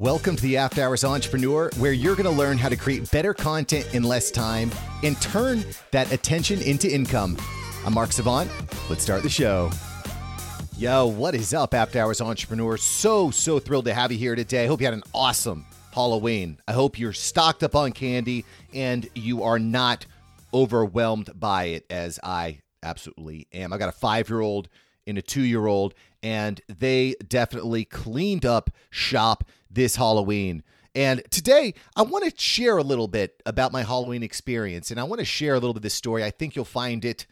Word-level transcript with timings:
Welcome 0.00 0.34
to 0.36 0.42
the 0.42 0.56
After 0.56 0.82
Hours 0.82 1.04
Entrepreneur, 1.04 1.70
where 1.76 1.92
you're 1.92 2.16
going 2.16 2.24
to 2.24 2.30
learn 2.34 2.56
how 2.56 2.70
to 2.70 2.76
create 2.76 3.10
better 3.10 3.34
content 3.34 3.86
in 3.94 4.02
less 4.02 4.30
time 4.30 4.70
and 5.02 5.20
turn 5.20 5.62
that 5.90 6.10
attention 6.10 6.62
into 6.62 6.90
income. 6.90 7.36
I'm 7.84 7.92
Mark 7.92 8.10
Savant. 8.10 8.50
Let's 8.88 9.02
start 9.02 9.22
the 9.22 9.28
show. 9.28 9.70
Yo, 10.78 11.06
what 11.06 11.34
is 11.34 11.52
up, 11.52 11.74
After 11.74 12.00
Hours 12.00 12.22
Entrepreneur? 12.22 12.78
So, 12.78 13.30
so 13.30 13.58
thrilled 13.58 13.84
to 13.84 13.92
have 13.92 14.10
you 14.10 14.16
here 14.16 14.34
today. 14.34 14.64
I 14.64 14.68
hope 14.68 14.80
you 14.80 14.86
had 14.86 14.94
an 14.94 15.02
awesome 15.12 15.66
Halloween. 15.92 16.56
I 16.66 16.72
hope 16.72 16.98
you're 16.98 17.12
stocked 17.12 17.62
up 17.62 17.74
on 17.74 17.92
candy 17.92 18.46
and 18.72 19.06
you 19.14 19.42
are 19.42 19.58
not 19.58 20.06
overwhelmed 20.54 21.38
by 21.38 21.64
it 21.64 21.84
as 21.90 22.18
I 22.22 22.60
absolutely 22.82 23.48
am. 23.52 23.70
I 23.70 23.76
got 23.76 23.90
a 23.90 23.92
five 23.92 24.30
year 24.30 24.40
old 24.40 24.70
and 25.06 25.18
a 25.18 25.22
two 25.22 25.42
year 25.42 25.66
old, 25.66 25.92
and 26.22 26.58
they 26.68 27.16
definitely 27.28 27.84
cleaned 27.84 28.46
up 28.46 28.70
shop 28.88 29.44
this 29.70 29.96
Halloween. 29.96 30.62
And 30.94 31.22
today, 31.30 31.74
I 31.94 32.02
want 32.02 32.24
to 32.24 32.40
share 32.40 32.76
a 32.76 32.82
little 32.82 33.06
bit 33.06 33.40
about 33.46 33.72
my 33.72 33.82
Halloween 33.82 34.22
experience, 34.22 34.90
and 34.90 34.98
I 34.98 35.04
want 35.04 35.20
to 35.20 35.24
share 35.24 35.54
a 35.54 35.58
little 35.58 35.72
bit 35.72 35.78
of 35.78 35.82
this 35.84 35.94
story. 35.94 36.24
I 36.24 36.30
think 36.30 36.56
you'll 36.56 36.64
find 36.64 37.04
it 37.04 37.26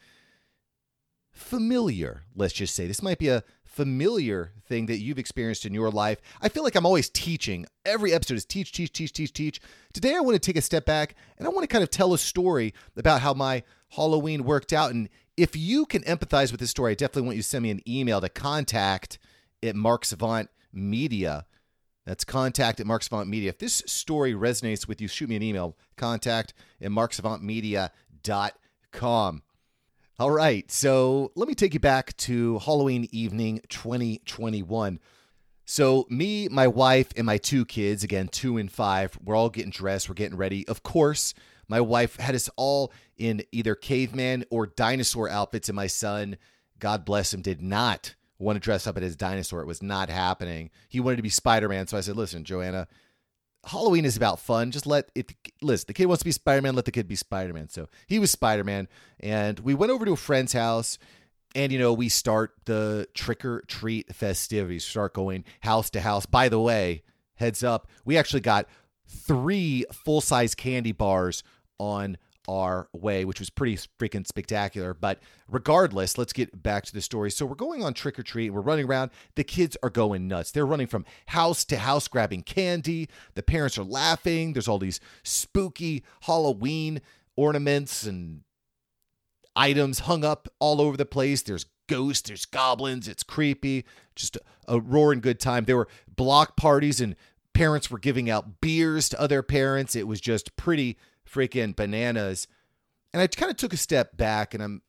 familiar, 1.33 2.23
let's 2.37 2.55
just 2.55 2.75
say. 2.75 2.87
This 2.87 3.03
might 3.03 3.19
be 3.19 3.29
a 3.29 3.43
familiar 3.65 4.53
thing 4.67 4.87
that 4.87 4.99
you've 4.99 5.19
experienced 5.19 5.65
in 5.67 5.75
your 5.75 5.91
life. 5.91 6.21
I 6.41 6.49
feel 6.49 6.63
like 6.63 6.75
I'm 6.75 6.87
always 6.87 7.11
teaching. 7.11 7.67
Every 7.85 8.13
episode 8.13 8.35
is 8.35 8.45
teach, 8.45 8.73
teach, 8.73 8.93
teach, 8.93 9.13
teach, 9.13 9.33
teach. 9.33 9.61
Today, 9.93 10.15
I 10.15 10.21
want 10.21 10.35
to 10.35 10.41
take 10.41 10.57
a 10.57 10.63
step 10.63 10.85
back 10.85 11.15
and 11.37 11.47
I 11.47 11.51
want 11.51 11.63
to 11.63 11.73
kind 11.73 11.85
of 11.85 11.91
tell 11.91 12.13
a 12.13 12.19
story 12.19 12.75
about 12.97 13.21
how 13.21 13.35
my 13.35 13.63
Halloween 13.91 14.45
worked 14.45 14.73
out. 14.73 14.93
And 14.93 15.09
if 15.37 15.57
you 15.57 15.87
can 15.87 16.03
empathize 16.03 16.51
with 16.51 16.61
this 16.61 16.71
story, 16.71 16.93
I 16.93 16.95
definitely 16.95 17.23
want 17.23 17.37
you 17.37 17.43
to 17.43 17.49
send 17.49 17.63
me 17.63 17.71
an 17.71 17.89
email 17.89 18.21
to 18.21 18.29
contact 18.29 19.19
at 19.63 19.77
Mark 19.77 20.05
Savant 20.05 20.51
Media 20.73 21.47
that's 22.09 22.25
contact 22.25 22.81
at 22.81 22.87
Mark 22.87 23.03
Savant 23.03 23.29
Media. 23.29 23.51
If 23.51 23.59
this 23.59 23.83
story 23.85 24.33
resonates 24.33 24.89
with 24.89 25.03
you, 25.03 25.09
shoot 25.09 25.29
me 25.29 25.37
an 25.37 25.43
email. 25.43 25.77
Contact 25.99 26.55
at 26.81 26.91
marksavantmedia.com. 26.91 29.43
All 30.19 30.31
right, 30.31 30.73
so 30.73 31.33
let 31.35 31.49
me 31.49 31.55
take 31.55 31.75
you 31.75 31.81
back 31.81 32.17
to 32.17 32.61
Halloween 32.61 33.09
evening 33.13 33.61
2021. 33.69 35.01
So, 35.67 36.07
me, 36.09 36.49
my 36.49 36.67
wife, 36.67 37.09
and 37.15 37.27
my 37.27 37.37
two 37.37 37.67
kids, 37.67 38.03
again, 38.03 38.29
two 38.29 38.57
and 38.57 38.73
five, 38.73 39.19
we're 39.23 39.37
all 39.37 39.51
getting 39.51 39.71
dressed, 39.71 40.09
we're 40.09 40.15
getting 40.15 40.39
ready. 40.39 40.67
Of 40.67 40.83
course, 40.83 41.35
my 41.69 41.83
wife 41.83 42.17
had 42.17 42.35
us 42.35 42.49
all 42.57 42.91
in 43.19 43.43
either 43.53 43.75
caveman 43.75 44.47
or 44.49 44.67
dinosaur 44.67 45.29
outfits, 45.29 45.69
and 45.69 45.77
my 45.77 45.89
son, 45.89 46.39
God 46.79 47.05
bless 47.05 47.35
him, 47.35 47.43
did 47.43 47.61
not 47.61 48.15
want 48.39 48.57
to 48.57 48.61
dress 48.61 48.87
up 48.87 48.97
as 48.97 49.15
a 49.15 49.17
dinosaur. 49.17 49.61
It 49.61 49.67
was 49.67 49.83
not 49.83 50.09
happening. 50.09 50.71
He 50.89 51.01
wanted 51.01 51.17
to 51.17 51.23
be 51.23 51.29
Spider 51.29 51.69
Man. 51.69 51.87
So 51.87 51.97
I 51.97 52.01
said, 52.01 52.17
listen, 52.17 52.45
Joanna, 52.45 52.89
Halloween 53.65 54.05
is 54.05 54.17
about 54.17 54.39
fun. 54.39 54.71
Just 54.71 54.87
let 54.87 55.11
it, 55.15 55.33
listen, 55.61 55.87
the 55.89 55.95
kid 55.95 56.07
wants 56.07 56.21
to 56.21 56.25
be 56.25 56.33
Spider 56.33 56.63
Man, 56.63 56.75
let 56.75 56.85
the 56.85 56.93
kid 56.93 57.09
be 57.09 57.17
Spider 57.17 57.53
Man. 57.53 57.69
So 57.69 57.89
he 58.07 58.19
was 58.19 58.31
Spider 58.31 58.65
Man. 58.65 58.89
And 59.21 59.59
we 59.61 59.75
went 59.75 59.93
over 59.93 60.05
to 60.05 60.13
a 60.13 60.17
friend's 60.17 60.53
house. 60.53 60.99
And, 61.55 61.73
you 61.73 61.79
know, 61.79 61.95
we 61.95 62.11
start 62.11 62.53
the 62.67 63.09
trick 63.15 63.45
or 63.45 63.63
treat 63.63 64.15
festivities, 64.15 64.85
start 64.85 65.15
going 65.15 65.45
house 65.61 65.89
to 65.91 66.01
house. 66.01 66.27
By 66.27 66.51
the 66.51 66.61
way, 66.61 67.03
heads 67.37 67.65
up, 67.65 67.89
we 68.05 68.19
actually 68.19 68.41
got 68.41 68.67
three 69.07 69.85
full 70.05 70.21
size 70.21 70.55
candy 70.55 70.93
bars 70.93 71.43
on 71.79 72.19
our 72.49 72.89
way, 72.93 73.25
which 73.25 73.39
was 73.39 73.51
pretty 73.51 73.77
freaking 74.01 74.27
spectacular. 74.27 74.95
But 74.95 75.21
regardless, 75.47 76.17
let's 76.17 76.33
get 76.33 76.63
back 76.63 76.85
to 76.87 76.95
the 76.95 77.03
story. 77.03 77.31
So 77.31 77.47
we're 77.47 77.55
going 77.55 77.85
on 77.85 77.95
trick 77.95 78.19
or 78.19 78.23
treat. 78.23 78.51
We're 78.51 78.63
running 78.63 78.87
around. 78.87 79.11
The 79.37 79.45
kids 79.45 79.77
are 79.83 79.91
going 79.91 80.27
nuts. 80.27 80.51
They're 80.51 80.67
running 80.67 80.87
from 80.87 81.05
house 81.27 81.65
to 81.67 81.77
house 81.77 82.09
grabbing 82.09 82.43
candy. 82.43 83.09
The 83.35 83.43
parents 83.43 83.79
are 83.79 83.85
laughing. 83.85 84.55
There's 84.55 84.69
all 84.69 84.79
these 84.79 84.99
spooky 85.23 86.03
Halloween 86.23 87.03
ornaments 87.37 88.05
and 88.05 88.41
items 89.55 90.01
hung 90.01 90.25
up 90.25 90.49
all 90.59 90.81
over 90.81 90.97
the 90.97 91.07
place. 91.07 91.43
There's 91.43 91.67
ghosts, 91.89 92.29
there's 92.29 92.47
goblins. 92.47 93.09
It's 93.09 93.23
creepy. 93.23 93.85
Just 94.17 94.37
a, 94.37 94.41
a 94.77 94.81
roaring 94.81 95.21
good 95.21 95.39
time. 95.39 95.65
There 95.65 95.77
were 95.77 95.89
block 96.17 96.57
parties 96.57 97.01
and 97.01 97.15
parents 97.53 97.91
were 97.91 97.99
giving 97.99 98.31
out 98.31 98.61
beers 98.61 99.09
to 99.11 99.21
other 99.21 99.43
parents. 99.43 99.97
It 99.97 100.07
was 100.07 100.21
just 100.21 100.57
pretty 100.57 100.97
freaking 101.29 101.77
bananas. 101.77 102.47
And 103.13 103.23
I 103.23 103.27
kind 103.27 103.51
of 103.51 103.57
took 103.57 103.73
a 103.73 103.79
step 103.79 104.17
back 104.17 104.55
and 104.55 104.63
I'm 104.63 104.83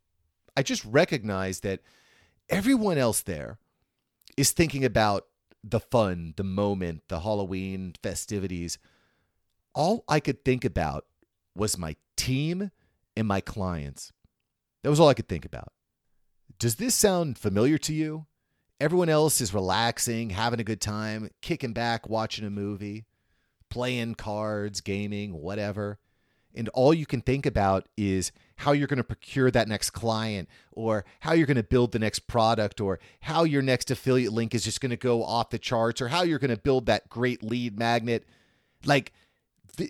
I 0.58 0.64
just 0.64 0.84
recognized 0.84 1.64
that 1.64 1.80
everyone 2.50 2.98
else 2.98 3.22
there 3.22 3.60
is 4.36 4.52
thinking 4.52 4.84
about 4.84 5.26
the 5.64 5.80
fun, 5.80 6.34
the 6.38 6.44
moment, 6.44 7.04
the 7.08 7.22
Halloween 7.22 7.94
festivities. 8.02 8.78
All 9.74 10.04
I 10.08 10.20
could 10.20 10.44
think 10.44 10.66
about 10.66 11.06
was 11.56 11.78
my 11.78 11.96
team 12.18 12.72
and 13.16 13.28
my 13.28 13.42
clients. 13.42 14.12
That 14.84 14.90
was 14.90 15.00
all 15.00 15.10
I 15.10 15.14
could 15.14 15.30
think 15.30 15.46
about. 15.46 15.72
Does 16.58 16.76
this 16.76 16.96
sound 16.96 17.38
familiar 17.38 17.78
to 17.80 17.94
you? 17.94 18.26
Everyone 18.82 19.10
else 19.10 19.42
is 19.42 19.54
relaxing, 19.54 20.30
having 20.30 20.60
a 20.60 20.66
good 20.66 20.82
time, 20.82 21.30
kicking 21.42 21.74
back, 21.74 22.10
watching 22.10 22.46
a 22.46 22.50
movie, 22.50 23.06
playing 23.70 24.16
cards, 24.16 24.82
gaming, 24.82 25.34
whatever 25.34 26.00
and 26.59 26.68
all 26.70 26.94
you 26.94 27.06
can 27.06 27.22
think 27.22 27.46
about 27.46 27.88
is 27.96 28.34
how 28.58 28.74
you're 28.74 28.88
going 28.88 28.97
to 28.97 29.03
procure 29.03 29.50
that 29.50 29.70
next 29.70 29.92
client 29.92 30.50
or 30.74 31.06
how 31.22 31.31
you're 31.31 31.47
going 31.47 31.56
to 31.56 31.64
build 31.64 31.94
the 31.94 32.00
next 32.00 32.28
product 32.28 32.81
or 32.81 33.00
how 33.22 33.46
your 33.46 33.62
next 33.62 33.90
affiliate 33.90 34.34
link 34.34 34.53
is 34.53 34.66
just 34.66 34.81
going 34.81 34.90
to 34.90 34.98
go 34.98 35.24
off 35.24 35.50
the 35.52 35.58
charts 35.58 36.02
or 36.02 36.09
how 36.09 36.22
you're 36.22 36.38
going 36.38 36.53
to 36.53 36.58
build 36.58 36.86
that 36.86 37.08
great 37.09 37.42
lead 37.42 37.80
magnet. 37.80 38.25
Like 38.86 39.14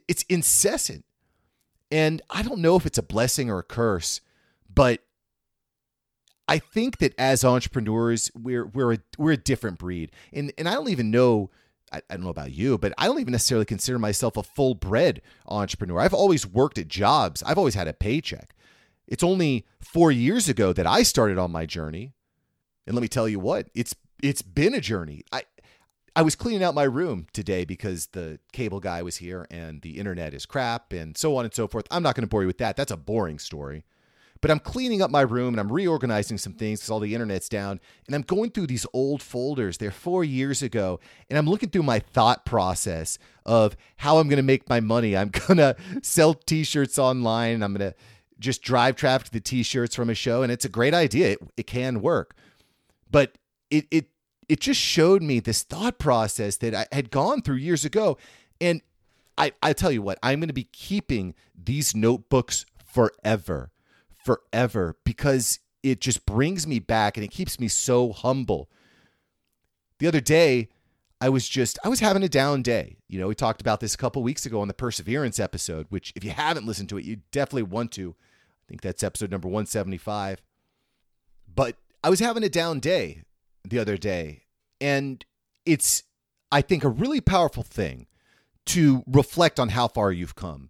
it's 0.08 0.24
incessant. 0.30 1.04
And 1.92 2.22
i 2.30 2.44
don't 2.44 2.60
know 2.60 2.76
if 2.76 2.86
it's 2.86 3.00
a 3.00 3.04
blessing 3.04 3.50
or 3.50 3.58
a 3.58 3.64
curse 3.64 4.22
but 4.72 5.00
i 6.48 6.60
think 6.60 7.00
that 7.00 7.16
as 7.18 7.44
entrepreneurs 7.44 8.30
we're 8.40 8.68
we're 8.68 8.94
a, 8.94 9.00
we're 9.18 9.32
a 9.32 9.38
different 9.38 9.80
breed. 9.80 10.12
And 10.32 10.54
and 10.56 10.70
i 10.70 10.74
don't 10.76 10.90
even 10.90 11.10
know 11.10 11.50
I, 11.92 12.02
I 12.10 12.16
don't 12.16 12.24
know 12.24 12.30
about 12.30 12.52
you, 12.52 12.78
but 12.78 12.94
I 12.98 13.06
don't 13.06 13.20
even 13.20 13.32
necessarily 13.32 13.66
consider 13.66 14.00
myself 14.00 14.38
a 14.38 14.44
full 14.44 14.76
bred 14.76 15.22
entrepreneur. 15.48 16.00
I've 16.00 16.14
always 16.14 16.46
worked 16.46 16.78
at 16.78 16.88
jobs, 16.88 17.44
I've 17.44 17.58
always 17.58 17.76
had 17.76 17.88
a 17.88 17.94
paycheck. 17.94 18.56
It's 19.08 19.24
only 19.24 19.66
four 19.80 20.12
years 20.12 20.48
ago 20.48 20.72
that 20.74 20.86
I 20.86 21.04
started 21.04 21.38
on 21.38 21.52
my 21.52 21.66
journey. 21.66 22.14
And 22.86 22.96
let 22.96 23.02
me 23.02 23.08
tell 23.08 23.28
you 23.28 23.40
what, 23.40 23.70
it's 23.74 23.96
it's 24.22 24.42
been 24.42 24.74
a 24.74 24.82
journey. 24.82 25.24
I 25.32 25.44
I 26.16 26.22
was 26.22 26.36
cleaning 26.36 26.64
out 26.64 26.76
my 26.76 26.84
room 26.84 27.28
today 27.34 27.66
because 27.66 28.08
the 28.08 28.40
cable 28.52 28.80
guy 28.80 29.02
was 29.02 29.18
here 29.18 29.48
and 29.50 29.82
the 29.82 29.98
internet 29.98 30.34
is 30.34 30.46
crap 30.46 30.92
and 30.92 31.18
so 31.18 31.38
on 31.38 31.46
and 31.46 31.54
so 31.54 31.68
forth. 31.68 31.86
I'm 31.92 32.04
not 32.04 32.16
going 32.16 32.24
to 32.24 32.30
bore 32.30 32.42
you 32.42 32.48
with 32.48 32.58
that. 32.58 32.76
That's 32.76 32.92
a 32.92 32.98
boring 32.98 33.40
story. 33.40 33.84
But 34.42 34.52
I'm 34.52 34.60
cleaning 34.60 35.02
up 35.02 35.12
my 35.12 35.22
room 35.22 35.54
and 35.54 35.60
I'm 35.60 35.72
reorganizing 35.72 36.38
some 36.38 36.54
things 36.54 36.80
because 36.80 36.90
all 36.90 37.00
the 37.00 37.14
internet's 37.14 37.50
down. 37.50 37.80
And 38.08 38.16
I'm 38.16 38.22
going 38.22 38.52
through 38.52 38.68
these 38.68 38.86
old 38.94 39.22
folders. 39.22 39.78
They're 39.78 39.92
four 39.92 40.24
years 40.24 40.64
ago. 40.64 41.00
And 41.30 41.38
I'm 41.38 41.48
looking 41.48 41.70
through 41.70 41.84
my 41.84 42.00
thought 42.00 42.46
process 42.46 43.20
of 43.46 43.76
how 43.98 44.18
I'm 44.18 44.30
going 44.30 44.38
to 44.38 44.44
make 44.44 44.70
my 44.70 44.80
money. 44.80 45.18
I'm 45.18 45.30
going 45.48 45.58
to 45.58 45.76
sell 46.02 46.34
t 46.34 46.64
shirts 46.64 46.98
online. 46.98 47.62
I'm 47.62 47.74
going 47.74 47.92
to 47.92 47.98
just 48.40 48.62
drive 48.62 48.96
traffic 48.96 49.28
to 49.28 49.34
the 49.34 49.42
t 49.42 49.62
shirts 49.62 49.94
from 49.94 50.10
a 50.10 50.16
show. 50.16 50.42
And 50.42 50.52
it's 50.52 50.66
a 50.66 50.70
great 50.70 50.94
idea. 50.94 51.32
It, 51.32 51.40
it 51.58 51.68
can 51.68 52.02
work. 52.02 52.36
But 53.12 53.38
it, 53.70 53.88
it, 53.92 54.08
it 54.48 54.62
just 54.62 54.80
showed 54.80 55.22
me 55.22 55.42
this 55.42 55.64
thought 55.64 56.00
process 56.00 56.56
that 56.58 56.74
I 56.74 56.88
had 56.94 57.12
gone 57.12 57.42
through 57.42 57.58
years 57.58 57.84
ago. 57.84 58.18
And 58.62 58.82
I, 59.38 59.52
I 59.62 59.74
tell 59.74 59.92
you 59.92 60.02
what, 60.02 60.18
I'm 60.24 60.40
going 60.40 60.48
to 60.48 60.54
be 60.54 60.70
keeping 60.72 61.36
these 61.62 61.94
notebooks 61.94 62.66
forever 62.86 63.72
forever 64.30 64.96
because 65.06 65.60
it 65.82 66.02
just 66.02 66.24
brings 66.28 66.68
me 66.68 66.78
back 66.78 67.18
and 67.18 67.24
it 67.24 67.32
keeps 67.32 67.60
me 67.60 67.68
so 67.68 68.12
humble. 68.12 68.70
The 69.98 70.06
other 70.06 70.22
day, 70.22 70.70
I 71.20 71.30
was 71.30 71.50
just 71.50 71.80
I 71.84 71.90
was 71.90 72.00
having 72.00 72.22
a 72.22 72.30
down 72.30 72.62
day. 72.62 72.98
You 73.08 73.20
know, 73.20 73.28
we 73.28 73.34
talked 73.34 73.60
about 73.60 73.80
this 73.80 73.96
a 73.96 73.98
couple 73.98 74.22
weeks 74.22 74.46
ago 74.46 74.62
on 74.62 74.68
the 74.68 74.74
perseverance 74.76 75.40
episode, 75.40 75.88
which 75.90 76.14
if 76.16 76.24
you 76.24 76.30
haven't 76.30 76.68
listened 76.68 76.90
to 76.90 77.00
it, 77.00 77.06
you 77.06 77.22
definitely 77.32 77.64
want 77.64 77.92
to. 77.94 78.12
I 78.12 78.64
think 78.68 78.82
that's 78.82 79.02
episode 79.02 79.32
number 79.32 79.48
175. 79.48 80.44
But 81.54 81.78
I 82.04 82.12
was 82.12 82.20
having 82.20 82.44
a 82.44 82.50
down 82.50 82.80
day 82.80 83.24
the 83.68 83.80
other 83.80 83.98
day, 83.98 84.44
and 84.80 85.26
it's 85.66 86.04
I 86.52 86.62
think 86.62 86.84
a 86.84 86.90
really 86.90 87.20
powerful 87.20 87.64
thing 87.64 88.06
to 88.68 89.04
reflect 89.08 89.60
on 89.60 89.70
how 89.70 89.88
far 89.88 90.12
you've 90.12 90.36
come. 90.36 90.70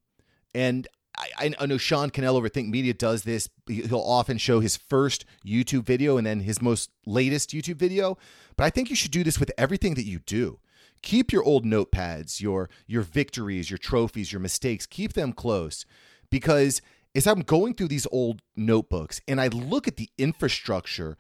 And 0.56 0.88
I, 1.20 1.54
I 1.60 1.66
know 1.66 1.78
Sean 1.78 2.10
Cannell 2.10 2.38
over 2.38 2.50
Think 2.50 2.70
Media 2.70 2.94
does 2.94 3.24
this. 3.24 3.50
He'll 3.68 4.00
often 4.00 4.38
show 4.38 4.60
his 4.60 4.78
first 4.78 5.26
YouTube 5.46 5.84
video 5.84 6.18
and 6.18 6.26
then 6.26 6.40
his 6.40 6.62
most 6.62 6.92
latest 7.06 7.52
YouTube 7.52 7.76
video. 7.76 8.18
But 8.56 8.64
I 8.64 8.70
think 8.70 8.90
you 8.90 8.96
should 8.96 9.12
do 9.12 9.24
this 9.24 9.40
with 9.40 9.52
everything 9.58 9.96
that 9.96 10.06
you 10.06 10.20
do. 10.20 10.60
Keep 11.02 11.32
your 11.32 11.44
old 11.44 11.66
notepads, 11.66 12.42
your 12.42 12.70
your 12.88 13.02
victories, 13.02 13.70
your 13.70 13.78
trophies, 13.78 14.32
your 14.32 14.42
mistakes. 14.42 14.86
Keep 14.86 15.14
them 15.14 15.34
close, 15.34 15.86
because 16.30 16.82
as 17.16 17.26
I'm 17.26 17.42
going 17.42 17.74
through 17.74 17.88
these 17.88 18.08
old 18.12 18.42
notebooks 18.56 19.22
and 19.28 19.40
I 19.40 19.48
look 19.48 19.88
at 19.88 19.98
the 19.98 20.10
infrastructure 20.18 21.18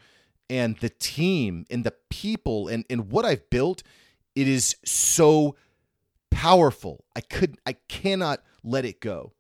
and 0.50 0.78
the 0.78 0.90
team 0.90 1.66
and 1.70 1.84
the 1.84 1.94
people 2.10 2.68
and 2.68 2.86
and 2.90 3.12
what 3.12 3.26
I've 3.26 3.50
built, 3.50 3.84
it 4.36 4.48
is 4.48 4.76
so 4.84 5.56
powerful. 6.30 7.06
I 7.16 7.22
could 7.22 7.58
I 7.66 7.74
cannot 7.88 8.44
let 8.64 8.86
it 8.86 9.00
go. 9.00 9.34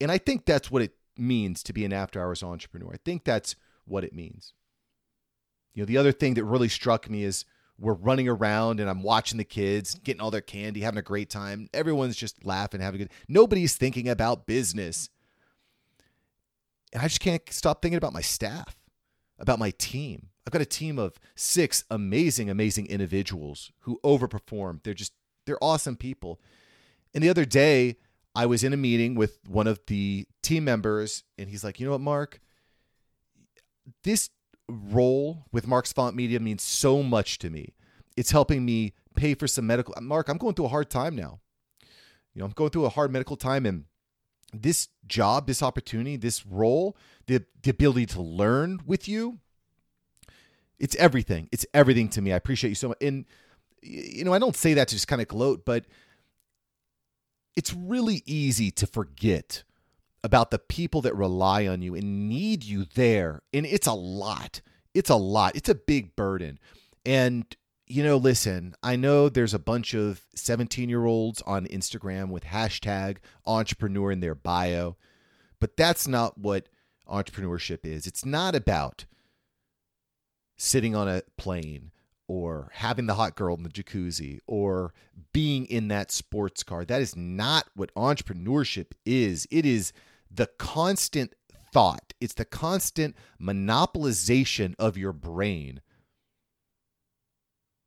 And 0.00 0.10
I 0.10 0.18
think 0.18 0.44
that's 0.44 0.70
what 0.70 0.82
it 0.82 0.94
means 1.16 1.62
to 1.64 1.72
be 1.72 1.84
an 1.84 1.92
after 1.92 2.20
hours 2.20 2.42
entrepreneur. 2.42 2.90
I 2.92 2.98
think 3.04 3.24
that's 3.24 3.56
what 3.84 4.04
it 4.04 4.12
means. 4.14 4.52
You 5.74 5.82
know, 5.82 5.86
the 5.86 5.96
other 5.98 6.12
thing 6.12 6.34
that 6.34 6.44
really 6.44 6.68
struck 6.68 7.08
me 7.08 7.24
is 7.24 7.44
we're 7.78 7.92
running 7.92 8.28
around 8.28 8.80
and 8.80 8.88
I'm 8.88 9.02
watching 9.02 9.38
the 9.38 9.44
kids 9.44 9.94
getting 9.94 10.20
all 10.20 10.30
their 10.30 10.40
candy, 10.40 10.80
having 10.80 10.98
a 10.98 11.02
great 11.02 11.28
time. 11.28 11.68
Everyone's 11.74 12.16
just 12.16 12.44
laughing, 12.44 12.80
having 12.80 13.00
a 13.00 13.04
good. 13.04 13.12
Nobody's 13.28 13.76
thinking 13.76 14.08
about 14.08 14.46
business. 14.46 15.10
And 16.92 17.02
I 17.02 17.08
just 17.08 17.20
can't 17.20 17.42
stop 17.50 17.82
thinking 17.82 17.98
about 17.98 18.14
my 18.14 18.22
staff, 18.22 18.76
about 19.38 19.58
my 19.58 19.70
team. 19.72 20.28
I've 20.46 20.52
got 20.52 20.62
a 20.62 20.66
team 20.66 20.98
of 20.98 21.18
six 21.34 21.84
amazing, 21.90 22.48
amazing 22.48 22.86
individuals 22.86 23.72
who 23.80 24.00
overperform. 24.04 24.82
They're 24.82 24.94
just, 24.94 25.12
they're 25.44 25.62
awesome 25.62 25.96
people. 25.96 26.40
And 27.12 27.22
the 27.22 27.28
other 27.28 27.44
day, 27.44 27.96
I 28.36 28.44
was 28.44 28.62
in 28.62 28.74
a 28.74 28.76
meeting 28.76 29.14
with 29.14 29.38
one 29.48 29.66
of 29.66 29.80
the 29.86 30.26
team 30.42 30.64
members, 30.64 31.24
and 31.38 31.48
he's 31.48 31.64
like, 31.64 31.80
you 31.80 31.86
know 31.86 31.92
what, 31.92 32.02
Mark? 32.02 32.40
This 34.04 34.28
role 34.68 35.46
with 35.52 35.66
Mark 35.66 35.86
Savant 35.86 36.14
Media 36.14 36.38
means 36.38 36.62
so 36.62 37.02
much 37.02 37.38
to 37.38 37.48
me. 37.48 37.74
It's 38.14 38.32
helping 38.32 38.64
me 38.66 38.92
pay 39.14 39.32
for 39.32 39.48
some 39.48 39.66
medical. 39.66 39.94
Mark, 40.02 40.28
I'm 40.28 40.36
going 40.36 40.54
through 40.54 40.66
a 40.66 40.68
hard 40.68 40.90
time 40.90 41.16
now. 41.16 41.40
You 42.34 42.40
know, 42.40 42.44
I'm 42.44 42.52
going 42.52 42.68
through 42.68 42.84
a 42.84 42.90
hard 42.90 43.10
medical 43.10 43.36
time, 43.36 43.64
and 43.64 43.84
this 44.52 44.88
job, 45.06 45.46
this 45.46 45.62
opportunity, 45.62 46.16
this 46.16 46.44
role, 46.44 46.94
the, 47.26 47.42
the 47.62 47.70
ability 47.70 48.04
to 48.06 48.20
learn 48.20 48.80
with 48.84 49.08
you, 49.08 49.38
it's 50.78 50.94
everything. 50.96 51.48
It's 51.52 51.64
everything 51.72 52.10
to 52.10 52.20
me. 52.20 52.34
I 52.34 52.36
appreciate 52.36 52.68
you 52.68 52.74
so 52.74 52.88
much. 52.88 52.98
And, 53.00 53.24
you 53.82 54.24
know, 54.24 54.34
I 54.34 54.38
don't 54.38 54.54
say 54.54 54.74
that 54.74 54.88
to 54.88 54.94
just 54.94 55.08
kind 55.08 55.22
of 55.22 55.28
gloat, 55.28 55.64
but 55.64 55.86
it's 57.56 57.72
really 57.74 58.22
easy 58.26 58.70
to 58.70 58.86
forget 58.86 59.64
about 60.22 60.50
the 60.50 60.58
people 60.58 61.00
that 61.02 61.16
rely 61.16 61.66
on 61.66 61.82
you 61.82 61.94
and 61.94 62.28
need 62.28 62.64
you 62.64 62.84
there. 62.94 63.42
And 63.52 63.64
it's 63.64 63.86
a 63.86 63.94
lot. 63.94 64.60
It's 64.94 65.10
a 65.10 65.16
lot. 65.16 65.56
It's 65.56 65.68
a 65.68 65.74
big 65.74 66.14
burden. 66.16 66.58
And, 67.04 67.44
you 67.86 68.02
know, 68.02 68.16
listen, 68.16 68.74
I 68.82 68.96
know 68.96 69.28
there's 69.28 69.54
a 69.54 69.58
bunch 69.58 69.94
of 69.94 70.22
17 70.34 70.88
year 70.88 71.06
olds 71.06 71.42
on 71.42 71.66
Instagram 71.66 72.28
with 72.30 72.44
hashtag 72.44 73.18
entrepreneur 73.46 74.10
in 74.10 74.20
their 74.20 74.34
bio, 74.34 74.96
but 75.60 75.76
that's 75.76 76.06
not 76.06 76.36
what 76.36 76.68
entrepreneurship 77.08 77.84
is. 77.84 78.06
It's 78.06 78.24
not 78.24 78.54
about 78.54 79.06
sitting 80.56 80.96
on 80.96 81.08
a 81.08 81.22
plane 81.36 81.92
or 82.28 82.70
having 82.74 83.06
the 83.06 83.14
hot 83.14 83.36
girl 83.36 83.54
in 83.56 83.62
the 83.62 83.68
jacuzzi 83.68 84.38
or 84.46 84.92
being 85.32 85.66
in 85.66 85.88
that 85.88 86.10
sports 86.10 86.62
car. 86.62 86.84
That 86.84 87.00
is 87.00 87.14
not 87.14 87.68
what 87.74 87.94
entrepreneurship 87.94 88.92
is. 89.04 89.46
It 89.50 89.64
is 89.64 89.92
the 90.30 90.48
constant 90.58 91.34
thought, 91.72 92.14
it's 92.20 92.34
the 92.34 92.44
constant 92.44 93.16
monopolization 93.40 94.74
of 94.78 94.96
your 94.96 95.12
brain. 95.12 95.80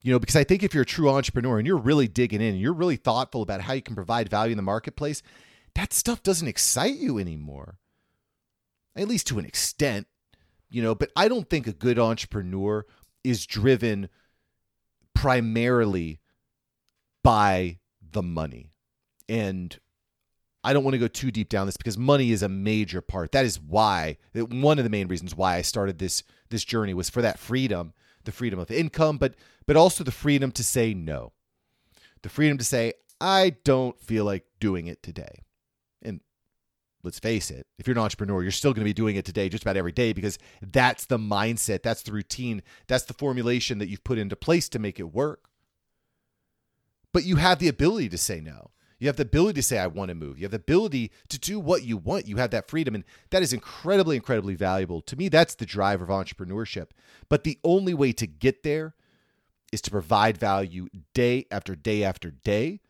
You 0.01 0.13
know, 0.13 0.19
because 0.19 0.37
I 0.37 0.45
think 0.45 0.63
if 0.63 0.73
you're 0.73 0.83
a 0.83 0.85
true 0.85 1.09
entrepreneur 1.09 1.57
and 1.57 1.67
you're 1.67 1.75
really 1.75 2.07
digging 2.07 2.39
in 2.39 2.53
and 2.53 2.61
you're 2.61 2.73
really 2.73 2.95
thoughtful 2.95 3.41
about 3.41 3.61
how 3.61 3.73
you 3.73 3.81
can 3.81 3.95
provide 3.95 4.29
value 4.29 4.51
in 4.51 4.57
the 4.57 4.63
marketplace, 4.63 5.21
that 5.75 5.91
stuff 5.91 6.23
doesn't 6.23 6.47
excite 6.47 6.95
you 6.95 7.19
anymore. 7.19 7.79
At 8.95 9.09
least 9.09 9.27
to 9.27 9.39
an 9.39 9.45
extent, 9.45 10.07
you 10.69 10.81
know, 10.81 10.95
but 10.95 11.11
I 11.15 11.27
don't 11.27 11.49
think 11.49 11.67
a 11.67 11.73
good 11.73 11.99
entrepreneur 11.99 12.85
is 13.23 13.45
driven 13.45 14.09
primarily 15.19 16.17
by 17.25 17.77
the 18.11 18.23
money. 18.23 18.71
And 19.27 19.77
I 20.63 20.71
don't 20.71 20.85
want 20.85 20.93
to 20.93 20.99
go 20.99 21.09
too 21.09 21.29
deep 21.29 21.49
down 21.49 21.65
this 21.65 21.75
because 21.75 21.97
money 21.97 22.31
is 22.31 22.41
a 22.41 22.47
major 22.47 23.01
part. 23.01 23.33
That 23.33 23.43
is 23.43 23.59
why 23.59 24.17
one 24.33 24.77
of 24.77 24.85
the 24.85 24.89
main 24.89 25.09
reasons 25.09 25.35
why 25.35 25.55
I 25.55 25.61
started 25.61 25.99
this 25.99 26.23
this 26.49 26.63
journey 26.63 26.93
was 26.93 27.09
for 27.09 27.21
that 27.21 27.37
freedom, 27.37 27.93
the 28.23 28.31
freedom 28.31 28.59
of 28.59 28.71
income, 28.71 29.17
but 29.17 29.35
but 29.65 29.75
also 29.75 30.05
the 30.05 30.11
freedom 30.11 30.51
to 30.53 30.63
say 30.63 30.93
no. 30.93 31.33
The 32.23 32.29
freedom 32.29 32.57
to 32.57 32.63
say 32.63 32.93
I 33.19 33.57
don't 33.65 33.99
feel 33.99 34.23
like 34.23 34.45
doing 34.61 34.87
it 34.87 35.03
today. 35.03 35.43
And 36.01 36.21
let's 37.03 37.19
face 37.19 37.49
it, 37.49 37.65
if 37.77 37.87
you're 37.87 37.97
an 37.97 38.03
entrepreneur, 38.03 38.41
you're 38.41 38.51
still 38.51 38.73
going 38.73 38.83
to 38.83 38.89
be 38.89 38.93
doing 38.93 39.15
it 39.15 39.25
today 39.25 39.49
just 39.49 39.63
about 39.63 39.77
every 39.77 39.91
day 39.91 40.13
because 40.13 40.37
that's 40.61 41.05
the 41.05 41.17
mindset, 41.17 41.83
that's 41.83 42.03
the 42.03 42.11
routine, 42.11 42.61
that's 42.87 43.05
the 43.05 43.13
formulation 43.13 43.77
that 43.79 43.87
you've 43.87 44.03
put 44.03 44.17
into 44.17 44.35
place 44.35 44.69
to 44.69 44.79
make 44.79 44.99
it 44.99 45.13
work. 45.13 45.49
But 47.11 47.23
you 47.23 47.37
have 47.37 47.59
the 47.59 47.67
ability 47.67 48.09
to 48.09 48.17
say 48.17 48.39
no. 48.39 48.71
You 48.99 49.07
have 49.07 49.15
the 49.15 49.23
ability 49.23 49.55
to 49.55 49.63
say, 49.63 49.77
I 49.77 49.87
want 49.87 50.09
to 50.09 50.15
move. 50.15 50.37
You 50.37 50.43
have 50.43 50.51
the 50.51 50.57
ability 50.57 51.11
to 51.29 51.39
do 51.39 51.57
what 51.57 51.83
you 51.83 51.95
want. 51.95 52.27
You 52.27 52.35
have 52.35 52.51
that 52.51 52.67
freedom. 52.67 52.95
And 52.95 53.05
that 53.29 53.41
is 53.41 53.53
incredibly, 53.53 54.17
incredibly 54.17 54.55
valuable. 54.55 55.01
To 55.03 55.15
me, 55.15 55.29
that's 55.29 55.55
the 55.55 55.65
driver 55.65 56.03
of 56.03 56.09
entrepreneurship. 56.09 56.87
But 57.29 57.45
the 57.45 57.57
only 57.63 57.93
way 57.93 58.11
to 58.11 58.27
get 58.27 58.63
there 58.63 58.95
is 59.71 59.81
to 59.81 59.91
provide 59.91 60.37
value 60.37 60.89
day 61.13 61.45
after 61.49 61.75
day 61.75 62.03
after 62.03 62.31
day. 62.31 62.81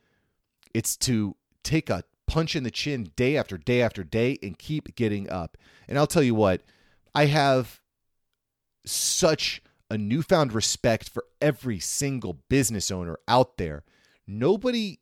It's 0.74 0.98
to 0.98 1.36
take 1.64 1.92
a 1.92 2.04
punch 2.30 2.56
in 2.56 2.64
the 2.64 2.72
chin 2.72 3.12
day 3.16 3.36
after 3.36 3.58
day 3.58 3.82
after 3.82 4.04
day 4.04 4.38
and 4.44 4.58
keep 4.58 4.96
getting 4.96 5.30
up. 5.30 5.58
And 5.88 5.98
I'll 5.98 6.08
tell 6.08 6.24
you 6.24 6.36
what, 6.36 6.62
I 7.16 7.26
have 7.26 7.82
such 8.86 9.64
a 9.90 9.98
newfound 9.98 10.54
respect 10.54 11.10
for 11.10 11.26
every 11.42 11.80
single 11.80 12.40
business 12.48 12.92
owner 12.92 13.18
out 13.28 13.58
there. 13.58 13.84
Nobody 14.28 15.00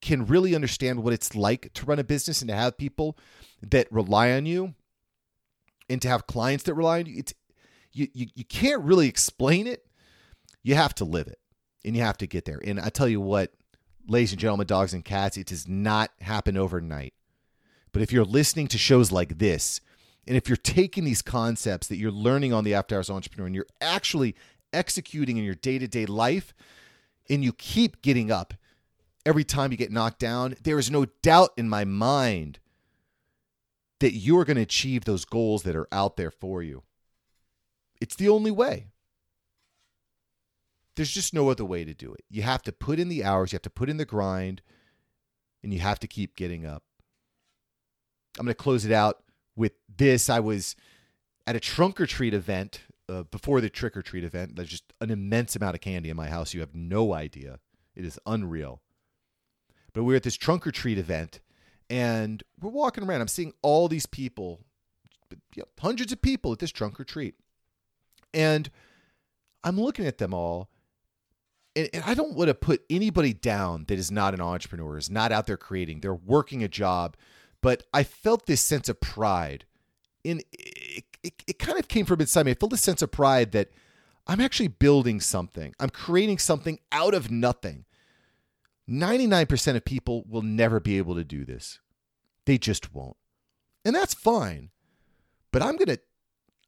can 0.00 0.26
really 0.26 0.54
understand 0.54 1.02
what 1.02 1.12
it's 1.12 1.34
like 1.34 1.72
to 1.74 1.84
run 1.86 1.98
a 1.98 2.04
business 2.04 2.40
and 2.40 2.48
to 2.48 2.54
have 2.54 2.78
people 2.78 3.18
that 3.60 3.90
rely 3.90 4.30
on 4.30 4.46
you 4.46 4.74
and 5.90 6.00
to 6.02 6.08
have 6.08 6.28
clients 6.28 6.62
that 6.64 6.74
rely 6.74 7.00
on 7.00 7.06
you. 7.06 7.16
It's 7.18 7.34
you, 7.92 8.06
you, 8.12 8.26
you 8.36 8.44
can't 8.44 8.82
really 8.82 9.08
explain 9.08 9.66
it. 9.66 9.84
You 10.62 10.76
have 10.76 10.94
to 10.96 11.04
live 11.04 11.26
it 11.26 11.40
and 11.84 11.96
you 11.96 12.02
have 12.02 12.18
to 12.18 12.28
get 12.28 12.44
there. 12.44 12.60
And 12.64 12.78
I 12.78 12.90
tell 12.90 13.08
you 13.08 13.20
what, 13.20 13.52
ladies 14.06 14.32
and 14.32 14.40
gentlemen, 14.40 14.66
dogs 14.66 14.94
and 14.94 15.04
cats, 15.04 15.36
it 15.36 15.46
does 15.46 15.68
not 15.68 16.10
happen 16.20 16.56
overnight. 16.56 17.14
But 17.92 18.02
if 18.02 18.12
you're 18.12 18.24
listening 18.24 18.68
to 18.68 18.78
shows 18.78 19.12
like 19.12 19.38
this, 19.38 19.80
and 20.26 20.36
if 20.36 20.48
you're 20.48 20.56
taking 20.56 21.04
these 21.04 21.22
concepts 21.22 21.86
that 21.88 21.96
you're 21.96 22.10
learning 22.10 22.52
on 22.52 22.64
the 22.64 22.74
After 22.74 22.96
Hours 22.96 23.10
Entrepreneur 23.10 23.46
and 23.46 23.54
you're 23.54 23.66
actually 23.80 24.34
executing 24.72 25.36
in 25.36 25.44
your 25.44 25.54
day 25.54 25.78
to 25.78 25.86
day 25.86 26.06
life, 26.06 26.54
and 27.30 27.42
you 27.42 27.52
keep 27.52 28.02
getting 28.02 28.30
up 28.30 28.54
every 29.24 29.44
time 29.44 29.70
you 29.70 29.78
get 29.78 29.92
knocked 29.92 30.18
down, 30.18 30.54
there 30.62 30.78
is 30.78 30.90
no 30.90 31.06
doubt 31.22 31.50
in 31.56 31.68
my 31.68 31.84
mind 31.84 32.58
that 34.00 34.12
you 34.12 34.38
are 34.38 34.44
going 34.44 34.56
to 34.56 34.62
achieve 34.62 35.04
those 35.04 35.24
goals 35.24 35.62
that 35.62 35.76
are 35.76 35.88
out 35.90 36.16
there 36.16 36.30
for 36.30 36.62
you. 36.62 36.82
It's 38.00 38.16
the 38.16 38.28
only 38.28 38.50
way. 38.50 38.88
There's 40.96 41.10
just 41.10 41.34
no 41.34 41.48
other 41.48 41.64
way 41.64 41.84
to 41.84 41.94
do 41.94 42.12
it. 42.12 42.24
You 42.30 42.42
have 42.42 42.62
to 42.62 42.72
put 42.72 42.98
in 42.98 43.08
the 43.08 43.24
hours, 43.24 43.52
you 43.52 43.56
have 43.56 43.62
to 43.62 43.70
put 43.70 43.88
in 43.90 43.96
the 43.96 44.04
grind, 44.04 44.62
and 45.62 45.72
you 45.72 45.80
have 45.80 45.98
to 46.00 46.06
keep 46.06 46.36
getting 46.36 46.64
up. 46.64 46.82
I'm 48.38 48.44
going 48.44 48.54
to 48.54 48.62
close 48.62 48.84
it 48.84 48.92
out 48.92 49.22
with 49.56 49.72
this. 49.96 50.28
I 50.28 50.40
was 50.40 50.76
at 51.46 51.56
a 51.56 51.60
trunk 51.60 52.00
or 52.00 52.06
treat 52.06 52.34
event 52.34 52.80
uh, 53.08 53.24
before 53.24 53.60
the 53.60 53.70
trick 53.70 53.96
or 53.96 54.02
treat 54.02 54.24
event. 54.24 54.56
There's 54.56 54.68
just 54.68 54.92
an 55.00 55.10
immense 55.10 55.56
amount 55.56 55.74
of 55.74 55.80
candy 55.80 56.10
in 56.10 56.16
my 56.16 56.28
house. 56.28 56.54
You 56.54 56.60
have 56.60 56.74
no 56.74 57.12
idea. 57.12 57.60
It 57.94 58.04
is 58.04 58.18
unreal. 58.26 58.80
But 59.92 60.02
we 60.02 60.12
were 60.12 60.16
at 60.16 60.24
this 60.24 60.36
trunk 60.36 60.66
or 60.66 60.72
treat 60.72 60.98
event 60.98 61.40
and 61.90 62.42
we're 62.60 62.70
walking 62.70 63.04
around. 63.04 63.20
I'm 63.20 63.28
seeing 63.28 63.52
all 63.62 63.88
these 63.88 64.06
people, 64.06 64.60
hundreds 65.78 66.12
of 66.12 66.22
people 66.22 66.52
at 66.52 66.58
this 66.58 66.72
trunk 66.72 66.98
or 66.98 67.04
treat. 67.04 67.34
And 68.32 68.70
I'm 69.62 69.80
looking 69.80 70.06
at 70.06 70.18
them 70.18 70.34
all. 70.34 70.70
And, 71.76 71.88
and 71.92 72.04
I 72.06 72.14
don't 72.14 72.34
want 72.34 72.48
to 72.48 72.54
put 72.54 72.84
anybody 72.88 73.32
down 73.32 73.84
that 73.88 73.98
is 73.98 74.10
not 74.10 74.34
an 74.34 74.40
entrepreneur, 74.40 74.96
is 74.96 75.10
not 75.10 75.32
out 75.32 75.46
there 75.46 75.56
creating. 75.56 76.00
They're 76.00 76.14
working 76.14 76.62
a 76.62 76.68
job. 76.68 77.16
But 77.60 77.84
I 77.92 78.02
felt 78.04 78.46
this 78.46 78.60
sense 78.60 78.88
of 78.88 79.00
pride. 79.00 79.64
In 80.22 80.42
it, 80.52 81.04
it, 81.22 81.34
it 81.46 81.58
kind 81.58 81.78
of 81.78 81.88
came 81.88 82.06
from 82.06 82.20
inside 82.20 82.46
me. 82.46 82.52
I 82.52 82.54
felt 82.54 82.70
this 82.70 82.82
sense 82.82 83.02
of 83.02 83.10
pride 83.10 83.52
that 83.52 83.70
I'm 84.26 84.40
actually 84.40 84.68
building 84.68 85.20
something. 85.20 85.74
I'm 85.80 85.90
creating 85.90 86.38
something 86.38 86.78
out 86.92 87.14
of 87.14 87.30
nothing. 87.30 87.84
99% 88.88 89.76
of 89.76 89.84
people 89.84 90.24
will 90.28 90.42
never 90.42 90.80
be 90.80 90.98
able 90.98 91.14
to 91.14 91.24
do 91.24 91.44
this. 91.44 91.80
They 92.44 92.58
just 92.58 92.94
won't. 92.94 93.16
And 93.84 93.94
that's 93.94 94.14
fine. 94.14 94.70
But 95.52 95.62
I'm 95.62 95.76
going 95.76 95.96
to 95.96 96.00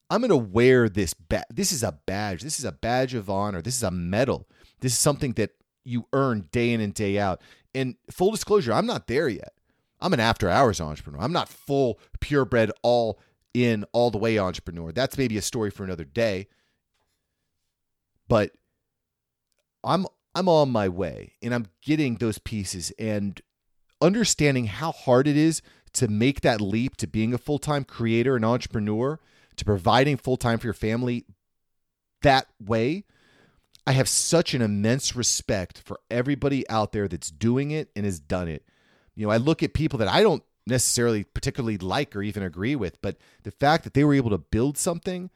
I'm 0.09 0.21
going 0.21 0.31
to 0.31 0.37
wear 0.37 0.89
this 0.89 1.15
ba- 1.15 1.47
this 1.51 1.73
is 1.73 1.83
a 1.83 1.99
badge. 2.07 2.43
This 2.43 2.59
is 2.59 2.65
a 2.65 2.73
badge 2.73 3.15
of 3.15 3.29
honor. 3.29 3.61
This 3.61 3.77
is 3.77 3.83
a 3.83 3.91
medal. 3.91 4.49
This 4.80 4.92
is 4.92 4.99
something 4.99 5.33
that 5.33 5.50
you 5.85 6.06
earn 6.12 6.49
day 6.52 6.73
in 6.73 6.80
and 6.80 6.92
day 6.92 7.18
out. 7.18 7.40
And 7.75 7.97
full 8.11 8.30
disclosure, 8.30 8.73
I'm 8.73 8.87
not 8.87 9.06
there 9.06 9.28
yet. 9.28 9.52
I'm 10.00 10.12
an 10.12 10.21
after 10.21 10.49
hours 10.49 10.80
entrepreneur. 10.80 11.21
I'm 11.21 11.33
not 11.33 11.49
full 11.49 11.99
purebred 12.21 12.73
all 12.83 13.18
in 13.54 13.85
all 13.92 14.11
the 14.11 14.18
way 14.18 14.38
entrepreneur. 14.38 14.92
That's 14.92 15.16
maybe 15.16 15.38
a 15.38 15.42
story 15.42 15.71
for 15.71 15.85
another 15.85 16.04
day. 16.04 16.49
But 18.28 18.52
I'm 19.83 20.06
I'm 20.35 20.49
on 20.49 20.71
my 20.71 20.88
way 20.88 21.35
and 21.42 21.54
I'm 21.54 21.66
getting 21.80 22.16
those 22.16 22.38
pieces 22.38 22.92
and 22.99 23.40
understanding 24.02 24.66
how 24.66 24.92
hard 24.92 25.26
it 25.26 25.37
is 25.37 25.62
to 25.95 26.09
make 26.09 26.42
that 26.42 26.61
leap 26.61 26.97
to 26.99 27.06
being 27.06 27.33
a 27.33 27.38
full 27.38 27.59
time 27.59 27.85
creator 27.85 28.37
and 28.37 28.45
entrepreneur, 28.45 29.18
to 29.56 29.64
providing 29.64 30.18
full 30.18 30.37
time 30.37 30.59
for 30.59 30.66
your 30.66 30.75
family 30.75 31.25
that 32.23 32.47
way. 32.62 33.04
I 33.87 33.93
have 33.93 34.09
such 34.09 34.52
an 34.55 34.62
immense 34.62 35.14
respect 35.14 35.83
for 35.85 36.00
everybody 36.11 36.69
out 36.69 36.93
there 36.93 37.07
that's 37.07 37.31
doing 37.31 37.71
it 37.71 37.90
and 37.95 38.05
has 38.05 38.19
done 38.19 38.49
it. 38.49 38.64
You 39.14 39.26
know, 39.26 39.33
I 39.33 39.37
look 39.37 39.62
at 39.62 39.75
people 39.75 39.99
that 40.00 40.09
I 40.09 40.23
don't 40.23 40.43
necessarily 40.66 41.23
particularly 41.23 41.78
like 41.78 42.16
or 42.16 42.23
even 42.23 42.43
agree 42.43 42.75
with, 42.75 43.00
but 43.00 43.16
the 43.45 43.52
fact 43.52 43.85
that 43.85 43.95
they 43.95 44.05
were 44.05 44.14
able 44.14 44.31
to 44.31 44.38
build 44.38 44.76
something 44.76 45.31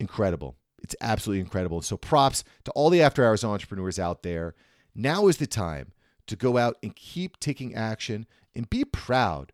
incredible. 0.00 0.56
It's 0.82 0.96
absolutely 1.00 1.40
incredible. 1.40 1.82
So 1.82 1.96
props 1.96 2.44
to 2.64 2.70
all 2.70 2.88
the 2.88 3.02
after 3.02 3.24
hours 3.24 3.44
entrepreneurs 3.44 3.98
out 3.98 4.22
there. 4.22 4.54
Now 4.94 5.28
is 5.28 5.36
the 5.36 5.46
time 5.46 5.92
to 6.26 6.36
go 6.36 6.56
out 6.56 6.76
and 6.82 6.96
keep 6.96 7.38
taking 7.38 7.74
action 7.74 8.26
and 8.54 8.70
be 8.70 8.84
proud. 8.84 9.52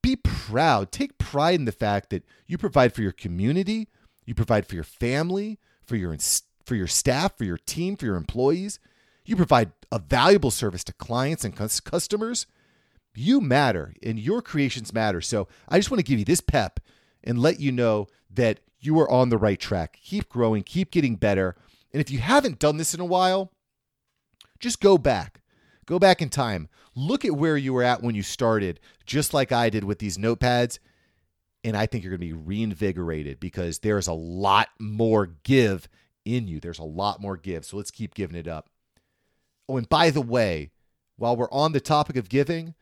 Be 0.00 0.16
proud. 0.16 0.92
Take 0.92 1.18
pride 1.18 1.56
in 1.56 1.64
the 1.64 1.72
fact 1.72 2.10
that 2.10 2.24
you 2.46 2.56
provide 2.56 2.94
for 2.94 3.02
your 3.02 3.12
community, 3.12 3.88
you 4.24 4.34
provide 4.34 4.66
for 4.66 4.74
your 4.74 4.84
family, 4.84 5.58
for 5.84 5.96
your 5.96 6.12
for 6.64 6.74
your 6.74 6.86
staff, 6.86 7.36
for 7.36 7.44
your 7.44 7.58
team, 7.58 7.96
for 7.96 8.06
your 8.06 8.16
employees. 8.16 8.78
You 9.24 9.36
provide 9.36 9.72
a 9.90 9.98
valuable 9.98 10.50
service 10.50 10.84
to 10.84 10.92
clients 10.92 11.44
and 11.44 11.56
customers. 11.56 12.46
You 13.14 13.40
matter 13.40 13.94
and 14.02 14.18
your 14.18 14.42
creations 14.42 14.92
matter. 14.92 15.20
So 15.20 15.48
I 15.68 15.78
just 15.78 15.90
want 15.90 16.00
to 16.00 16.04
give 16.04 16.18
you 16.18 16.24
this 16.24 16.40
pep 16.40 16.80
and 17.22 17.38
let 17.38 17.60
you 17.60 17.72
know 17.72 18.08
that 18.30 18.60
you 18.80 18.98
are 19.00 19.10
on 19.10 19.28
the 19.28 19.38
right 19.38 19.58
track. 19.58 19.98
Keep 20.02 20.28
growing, 20.28 20.62
keep 20.62 20.90
getting 20.90 21.16
better. 21.16 21.56
And 21.92 22.00
if 22.00 22.10
you 22.10 22.18
haven't 22.18 22.58
done 22.58 22.76
this 22.76 22.92
in 22.92 23.00
a 23.00 23.04
while, 23.04 23.52
just 24.58 24.80
go 24.80 24.98
back. 24.98 25.40
Go 25.86 25.98
back 25.98 26.20
in 26.20 26.28
time. 26.28 26.68
Look 26.94 27.24
at 27.24 27.32
where 27.32 27.56
you 27.56 27.72
were 27.72 27.82
at 27.82 28.02
when 28.02 28.14
you 28.14 28.22
started, 28.22 28.80
just 29.06 29.34
like 29.34 29.52
I 29.52 29.70
did 29.70 29.84
with 29.84 29.98
these 29.98 30.18
notepads. 30.18 30.78
And 31.62 31.76
I 31.76 31.86
think 31.86 32.04
you're 32.04 32.10
going 32.10 32.20
to 32.20 32.26
be 32.26 32.32
reinvigorated 32.32 33.40
because 33.40 33.78
there's 33.78 34.06
a 34.06 34.12
lot 34.12 34.68
more 34.78 35.34
give 35.44 35.88
in 36.24 36.48
you. 36.48 36.60
There's 36.60 36.78
a 36.78 36.84
lot 36.84 37.20
more 37.20 37.36
give. 37.36 37.64
So 37.64 37.76
let's 37.76 37.90
keep 37.90 38.14
giving 38.14 38.36
it 38.36 38.48
up. 38.48 38.68
Oh, 39.68 39.76
and 39.76 39.88
by 39.88 40.10
the 40.10 40.20
way, 40.20 40.70
while 41.16 41.36
we're 41.36 41.50
on 41.50 41.72
the 41.72 41.80
topic 41.80 42.16
of 42.16 42.28
giving, 42.28 42.74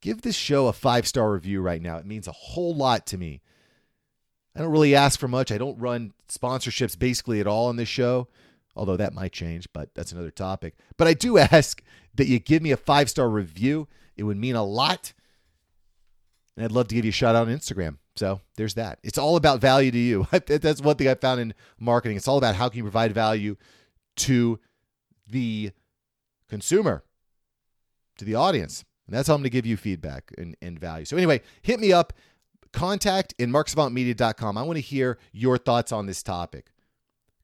give 0.00 0.22
this 0.22 0.36
show 0.36 0.66
a 0.66 0.72
five 0.72 1.06
star 1.06 1.32
review 1.32 1.60
right 1.60 1.82
now. 1.82 1.98
It 1.98 2.06
means 2.06 2.26
a 2.26 2.32
whole 2.32 2.74
lot 2.74 3.06
to 3.06 3.18
me. 3.18 3.42
I 4.54 4.60
don't 4.60 4.72
really 4.72 4.94
ask 4.94 5.20
for 5.20 5.28
much. 5.28 5.52
I 5.52 5.58
don't 5.58 5.78
run 5.78 6.14
sponsorships 6.28 6.98
basically 6.98 7.40
at 7.40 7.46
all 7.46 7.66
on 7.66 7.76
this 7.76 7.88
show, 7.88 8.28
although 8.74 8.96
that 8.96 9.12
might 9.12 9.32
change, 9.32 9.68
but 9.72 9.94
that's 9.94 10.12
another 10.12 10.30
topic. 10.30 10.74
But 10.96 11.08
I 11.08 11.14
do 11.14 11.38
ask 11.52 11.82
that 12.14 12.26
you 12.26 12.38
give 12.38 12.62
me 12.62 12.72
a 12.72 12.76
five 12.76 13.10
star 13.10 13.28
review. 13.28 13.88
It 14.16 14.22
would 14.22 14.38
mean 14.38 14.56
a 14.56 14.64
lot. 14.64 15.12
And 16.56 16.64
I'd 16.64 16.72
love 16.72 16.88
to 16.88 16.94
give 16.94 17.04
you 17.04 17.10
a 17.10 17.12
shout 17.12 17.36
out 17.36 17.48
on 17.48 17.54
Instagram. 17.54 17.98
So 18.16 18.40
there's 18.56 18.74
that. 18.74 18.98
It's 19.02 19.18
all 19.18 19.36
about 19.36 19.60
value 19.60 19.90
to 19.90 19.98
you. 19.98 20.26
That's 20.46 20.80
one 20.80 20.96
thing 20.96 21.08
I 21.08 21.14
found 21.14 21.40
in 21.40 21.54
marketing. 21.78 22.16
It's 22.16 22.28
all 22.28 22.38
about 22.38 22.54
how 22.54 22.68
can 22.68 22.78
you 22.78 22.84
provide 22.84 23.12
value 23.12 23.56
to 24.16 24.58
the 25.28 25.70
consumer, 26.48 27.04
to 28.18 28.24
the 28.24 28.34
audience. 28.34 28.84
And 29.06 29.14
that's 29.14 29.28
how 29.28 29.34
I'm 29.34 29.40
going 29.40 29.44
to 29.44 29.50
give 29.50 29.66
you 29.66 29.76
feedback 29.76 30.32
and, 30.36 30.56
and 30.60 30.80
value. 30.80 31.04
So 31.04 31.16
anyway, 31.16 31.42
hit 31.62 31.78
me 31.78 31.92
up 31.92 32.12
contact 32.72 33.34
in 33.38 33.50
marksavantmedia.com. 33.50 34.58
I 34.58 34.62
want 34.62 34.76
to 34.76 34.82
hear 34.82 35.18
your 35.32 35.58
thoughts 35.58 35.92
on 35.92 36.06
this 36.06 36.22
topic. 36.22 36.66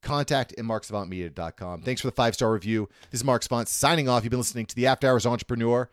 Contact 0.02 0.52
in 0.52 0.67
marksavantmedia.com. 0.67 1.83
Thanks 1.83 2.00
for 2.00 2.09
the 2.09 2.12
five 2.12 2.35
star 2.35 2.52
review. 2.52 2.88
This 3.11 3.21
is 3.21 3.25
Mark 3.25 3.43
Savant 3.43 3.69
signing 3.69 4.09
off. 4.09 4.25
You've 4.25 4.31
been 4.31 4.41
listening 4.41 4.67
to 4.67 4.75
the 4.75 4.88
After 4.88 5.09
Hours 5.09 5.26
Entrepreneur. 5.26 5.88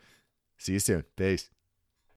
See 0.58 0.72
you 0.72 0.80
soon. 0.80 1.04
Peace. 1.16 1.50